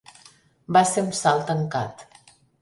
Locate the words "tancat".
1.51-2.03